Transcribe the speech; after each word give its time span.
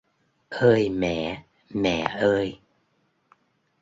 Ơi 0.49 0.89
mẹ... 0.89 1.43
Mẹ 1.69 2.03
ơi! 2.19 2.59